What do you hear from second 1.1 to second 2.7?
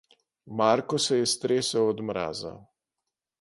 je stresel od mraza.